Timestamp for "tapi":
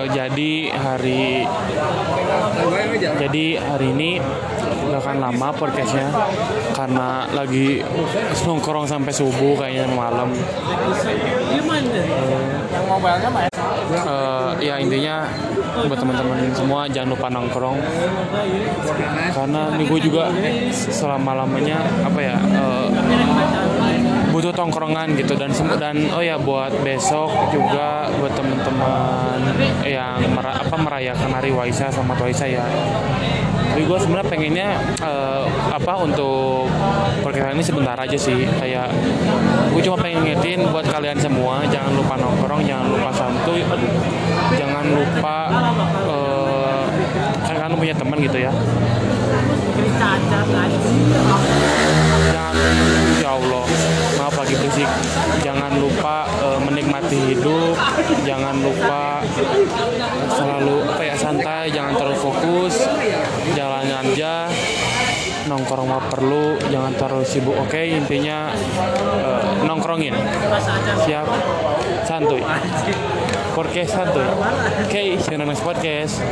33.70-33.86